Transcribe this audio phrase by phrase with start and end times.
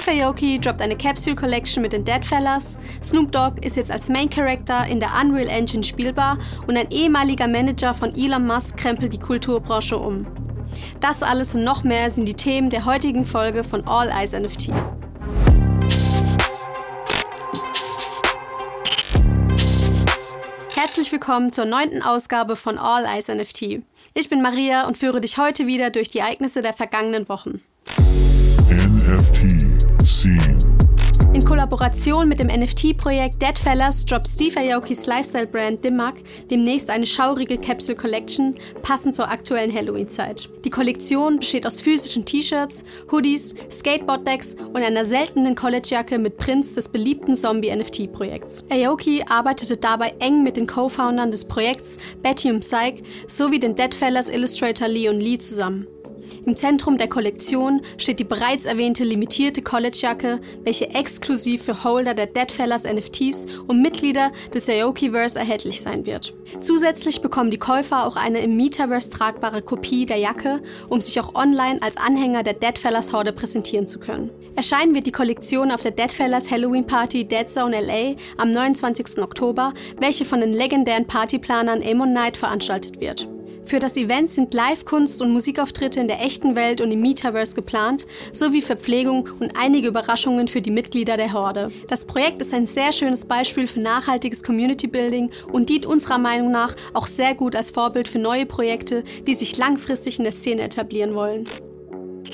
[0.00, 4.30] Steve Aoki droppt eine Capsule Collection mit den Deadfellas, Snoop Dogg ist jetzt als Main
[4.30, 9.18] Character in der Unreal Engine spielbar und ein ehemaliger Manager von Elon Musk krempelt die
[9.18, 10.26] Kulturbranche um.
[11.00, 14.72] Das alles und noch mehr sind die Themen der heutigen Folge von All Eyes NFT.
[20.76, 23.82] Herzlich willkommen zur neunten Ausgabe von All Eyes NFT.
[24.14, 27.60] Ich bin Maria und führe dich heute wieder durch die Ereignisse der vergangenen Wochen.
[30.20, 30.58] Scene.
[31.32, 36.16] In Kollaboration mit dem NFT-Projekt Deadfellas droppt Steve Aokis Lifestyle-Brand Dimmak
[36.50, 40.50] demnächst eine schaurige Capsule Collection, passend zur aktuellen Halloween-Zeit.
[40.66, 46.88] Die Kollektion besteht aus physischen T-Shirts, Hoodies, Skateboard-Decks und einer seltenen College-Jacke mit Prints des
[46.88, 48.66] beliebten Zombie-NFT-Projekts.
[48.70, 54.28] Aoki arbeitete dabei eng mit den Co-Foundern des Projekts Betty und Psych sowie den Deadfellas
[54.28, 55.86] Illustrator Leon Lee zusammen.
[56.46, 62.26] Im Zentrum der Kollektion steht die bereits erwähnte limitierte Collegejacke, welche exklusiv für Holder der
[62.26, 66.34] Deadfellas NFTs und Mitglieder des Aokiverse erhältlich sein wird.
[66.58, 71.34] Zusätzlich bekommen die Käufer auch eine im Metaverse tragbare Kopie der Jacke, um sich auch
[71.34, 74.30] online als Anhänger der Deadfellas Horde präsentieren zu können.
[74.56, 79.18] Erscheinen wird die Kollektion auf der Deadfellas Halloween Party Dead Zone LA am 29.
[79.18, 83.28] Oktober, welche von den legendären Partyplanern Amon Knight veranstaltet wird.
[83.64, 88.06] Für das Event sind Live-Kunst und Musikauftritte in der echten Welt und im Metaverse geplant,
[88.32, 91.70] sowie Verpflegung und einige Überraschungen für die Mitglieder der Horde.
[91.88, 96.50] Das Projekt ist ein sehr schönes Beispiel für nachhaltiges Community Building und dient unserer Meinung
[96.50, 100.62] nach auch sehr gut als Vorbild für neue Projekte, die sich langfristig in der Szene
[100.62, 101.46] etablieren wollen.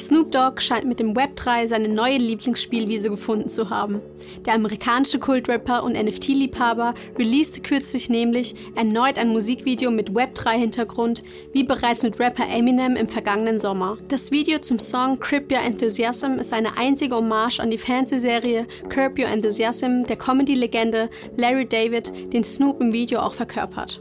[0.00, 4.00] Snoop Dogg scheint mit dem Web3 seine neue Lieblingsspielwiese gefunden zu haben.
[4.46, 12.02] Der amerikanische Kultrapper und NFT-Liebhaber releaste kürzlich nämlich erneut ein Musikvideo mit Web3-Hintergrund, wie bereits
[12.02, 13.98] mit Rapper Eminem im vergangenen Sommer.
[14.08, 19.18] Das Video zum Song Crip Your Enthusiasm ist eine einzige Hommage an die Fernsehserie Curb
[19.18, 24.00] Your Enthusiasm der Comedy-Legende Larry David, den Snoop im Video auch verkörpert.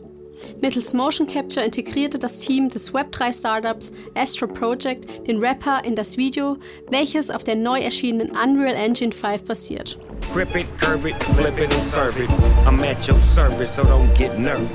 [0.61, 6.57] Mittels Motion Capture integrierte das Team des Web3-Startups Astro Project den Rapper in das Video,
[6.89, 9.97] welches auf der neu erschienenen Unreal Engine 5 basiert.
[10.33, 12.29] Grip it, curve it, flip it and serve it.
[12.65, 14.69] I'm at your service, so don't get nervous.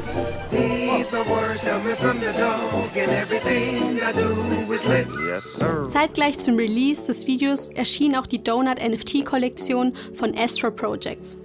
[0.50, 5.06] These are words coming from the dog and everything I do is lit.
[5.28, 5.86] Yes, sir.
[5.86, 11.38] Zeitgleich zum Release des Videos erschien auch die Donut NFT Kollektion von Astro Projects.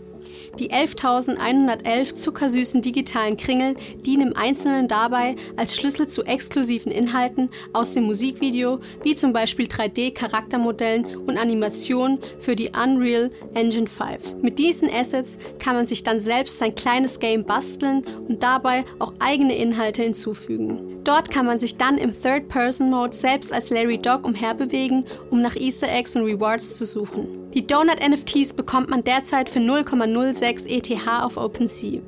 [0.58, 7.92] Die 11.111 zuckersüßen digitalen Kringel dienen im Einzelnen dabei als Schlüssel zu exklusiven Inhalten aus
[7.92, 14.36] dem Musikvideo, wie zum Beispiel 3D-Charaktermodellen und Animationen für die Unreal Engine 5.
[14.42, 19.14] Mit diesen Assets kann man sich dann selbst sein kleines Game basteln und dabei auch
[19.20, 21.00] eigene Inhalte hinzufügen.
[21.04, 25.92] Dort kann man sich dann im Third-Person-Mode selbst als Larry Dog umherbewegen, um nach Easter
[25.92, 27.49] Eggs und Rewards zu suchen.
[27.54, 32.00] Die Donut-NFTs bekommt man derzeit für 0,06 ETH auf OpenSea.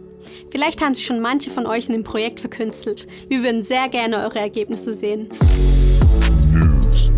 [0.51, 3.07] Vielleicht haben sich schon manche von euch in dem Projekt verkünstelt.
[3.27, 5.29] Wir würden sehr gerne eure Ergebnisse sehen.
[6.51, 7.11] News.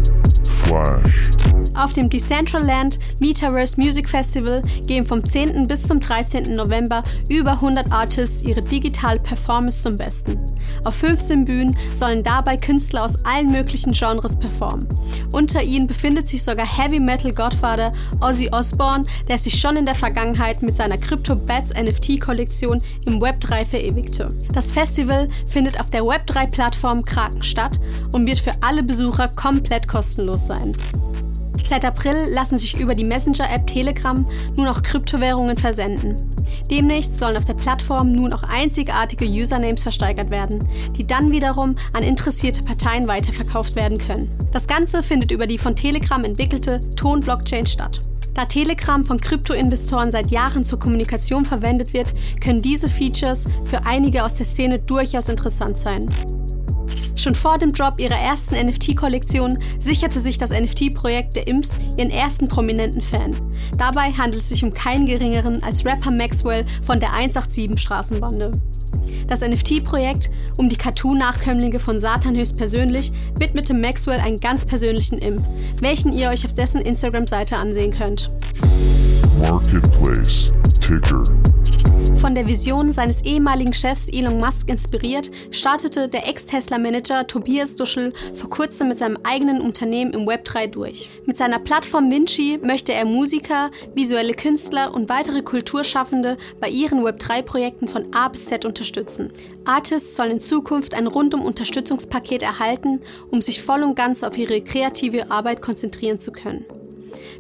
[0.64, 1.33] Flash.
[1.76, 5.68] Auf dem Decentraland Metaverse Music Festival gehen vom 10.
[5.68, 6.56] bis zum 13.
[6.56, 10.40] November über 100 Artists ihre digitale Performance zum Besten.
[10.84, 14.88] Auf 15 Bühnen sollen dabei Künstler aus allen möglichen Genres performen.
[15.32, 17.92] Unter ihnen befindet sich sogar Heavy Metal Godfather
[18.22, 23.20] Ozzy Osbourne, der sich schon in der Vergangenheit mit seiner Crypto Bats NFT Kollektion im
[23.20, 24.30] Web3 verewigte.
[24.54, 27.80] Das Festival findet auf der Web3 Plattform Kraken statt
[28.12, 30.76] und wird für alle Besucher komplett kostenlos sein.
[31.64, 34.26] Seit April lassen sich über die Messenger-App Telegram
[34.56, 36.36] nun auch Kryptowährungen versenden.
[36.70, 42.04] Demnächst sollen auf der Plattform nun auch einzigartige Usernames versteigert werden, die dann wiederum an
[42.04, 44.30] interessierte Parteien weiterverkauft werden können.
[44.52, 48.02] Das Ganze findet über die von Telegram entwickelte Ton-Blockchain statt.
[48.34, 54.26] Da Telegram von Kryptoinvestoren seit Jahren zur Kommunikation verwendet wird, können diese Features für einige
[54.26, 56.12] aus der Szene durchaus interessant sein.
[57.16, 62.48] Schon vor dem Drop ihrer ersten NFT-Kollektion sicherte sich das NFT-Projekt der Imps ihren ersten
[62.48, 63.36] prominenten Fan.
[63.78, 68.52] Dabei handelt es sich um keinen geringeren als Rapper Maxwell von der 187 Straßenbande.
[69.28, 75.44] Das NFT-Projekt um die Cartoon-Nachkömmlinge von Satan höchstpersönlich widmete Maxwell einen ganz persönlichen Imp,
[75.80, 78.32] welchen ihr euch auf dessen Instagram-Seite ansehen könnt.
[79.40, 81.24] Marketplace Ticker
[82.24, 88.50] von der Vision seines ehemaligen Chefs Elon Musk inspiriert, startete der Ex-Tesla-Manager Tobias Duschel vor
[88.50, 91.10] kurzem mit seinem eigenen Unternehmen im Web3 durch.
[91.26, 97.90] Mit seiner Plattform Vinci möchte er Musiker, visuelle Künstler und weitere Kulturschaffende bei ihren Web3-Projekten
[97.90, 99.30] von A bis Z unterstützen.
[99.66, 104.62] Artists sollen in Zukunft ein rundum Unterstützungspaket erhalten, um sich voll und ganz auf ihre
[104.62, 106.64] kreative Arbeit konzentrieren zu können.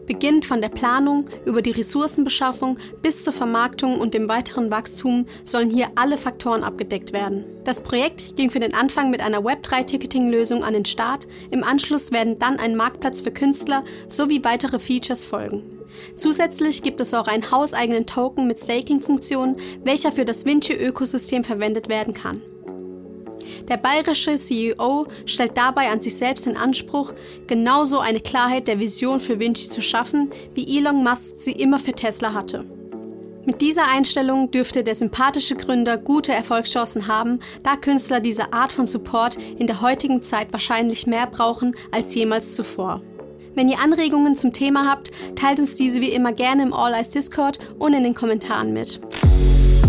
[0.05, 5.69] Beginnend von der Planung über die Ressourcenbeschaffung bis zur Vermarktung und dem weiteren Wachstum sollen
[5.69, 7.45] hier alle Faktoren abgedeckt werden.
[7.63, 11.27] Das Projekt ging für den Anfang mit einer Web3-Ticketing-Lösung an den Start.
[11.51, 15.63] Im Anschluss werden dann ein Marktplatz für Künstler sowie weitere Features folgen.
[16.15, 22.13] Zusätzlich gibt es auch einen hauseigenen Token mit Staking-Funktion, welcher für das Vinci-Ökosystem verwendet werden
[22.13, 22.41] kann.
[23.69, 27.13] Der bayerische CEO stellt dabei an sich selbst in Anspruch,
[27.47, 31.93] genauso eine Klarheit der Vision für Vinci zu schaffen, wie Elon Musk sie immer für
[31.93, 32.65] Tesla hatte.
[33.45, 38.87] Mit dieser Einstellung dürfte der sympathische Gründer gute Erfolgschancen haben, da Künstler diese Art von
[38.87, 43.01] Support in der heutigen Zeit wahrscheinlich mehr brauchen als jemals zuvor.
[43.55, 47.09] Wenn ihr Anregungen zum Thema habt, teilt uns diese wie immer gerne im All Eyes
[47.09, 48.99] Discord und in den Kommentaren mit.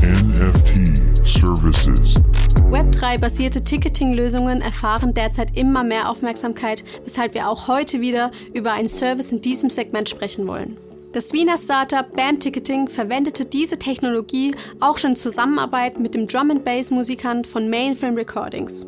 [0.03, 2.17] NFT Services
[2.71, 9.33] Web3-basierte Ticketing-Lösungen erfahren derzeit immer mehr Aufmerksamkeit, weshalb wir auch heute wieder über einen Service
[9.33, 10.77] in diesem Segment sprechen wollen.
[11.13, 16.51] Das Wiener Startup BAM Ticketing verwendete diese Technologie auch schon in Zusammenarbeit mit dem Drum
[16.51, 18.87] and Bass Musikant von Mainframe Recordings.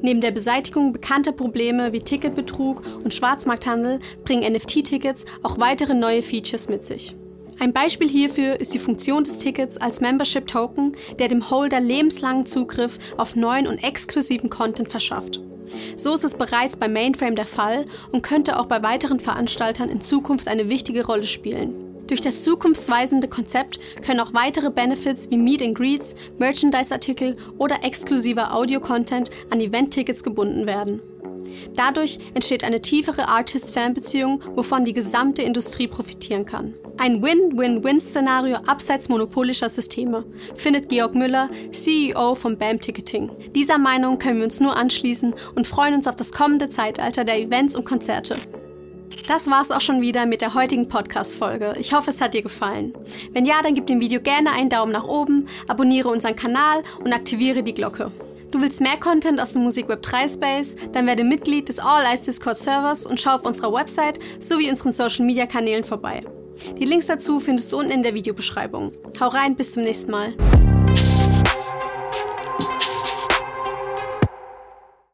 [0.00, 6.68] Neben der Beseitigung bekannter Probleme wie Ticketbetrug und Schwarzmarkthandel bringen NFT-Tickets auch weitere neue Features
[6.68, 7.14] mit sich.
[7.60, 12.46] Ein Beispiel hierfür ist die Funktion des Tickets als Membership Token, der dem Holder lebenslangen
[12.46, 15.42] Zugriff auf neuen und exklusiven Content verschafft.
[15.94, 20.00] So ist es bereits bei Mainframe der Fall und könnte auch bei weiteren Veranstaltern in
[20.00, 21.74] Zukunft eine wichtige Rolle spielen.
[22.06, 28.54] Durch das zukunftsweisende Konzept können auch weitere Benefits wie Meet and Greets, Merchandise-Artikel oder exklusiver
[28.54, 31.02] Audio-Content an Event-Tickets gebunden werden.
[31.74, 36.74] Dadurch entsteht eine tiefere Artist-Fan-Beziehung, wovon die gesamte Industrie profitieren kann.
[36.98, 43.30] Ein Win-Win-Win-Szenario abseits monopolischer Systeme, findet Georg Müller, CEO von BAM Ticketing.
[43.54, 47.40] Dieser Meinung können wir uns nur anschließen und freuen uns auf das kommende Zeitalter der
[47.40, 48.36] Events und Konzerte.
[49.30, 51.74] Das war's auch schon wieder mit der heutigen Podcast-Folge.
[51.78, 52.92] Ich hoffe, es hat dir gefallen.
[53.32, 57.12] Wenn ja, dann gib dem Video gerne einen Daumen nach oben, abonniere unseren Kanal und
[57.12, 58.10] aktiviere die Glocke.
[58.50, 60.76] Du willst mehr Content aus dem Musikweb 3 Space?
[60.92, 64.92] Dann werde Mitglied des All Eyes Discord Servers und schau auf unserer Website sowie unseren
[64.92, 66.24] Social Media Kanälen vorbei.
[66.76, 68.90] Die Links dazu findest du unten in der Videobeschreibung.
[69.20, 70.34] Hau rein, bis zum nächsten Mal.